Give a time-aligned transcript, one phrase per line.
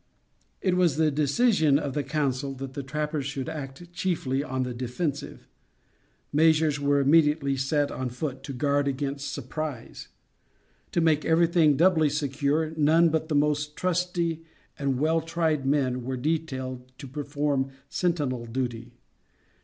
[0.63, 4.73] It was the decision of the council that the trappers should act chiefly on the
[4.73, 5.47] defensive.
[6.33, 10.07] Measures were immediately set on foot to guard against surprise.
[10.93, 14.43] To make everything doubly secure, none but the most trusty
[14.79, 18.93] and well tried men were detailed to perform sentinel duty.